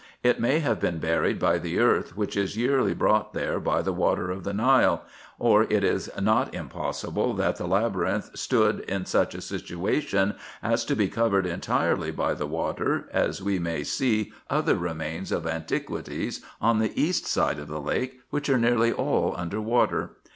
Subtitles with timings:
[0.23, 3.93] It may have been buried by the earth which is yearly brought there by the
[3.93, 5.03] water of the Nile;
[5.37, 10.33] or it is not impossible that the Laby rinth stood in such a situation
[10.63, 15.45] as to be covered entirely by the water, as we may see other remains of
[15.45, 20.13] antiquities on the east side of the lake, which are nearly all under water.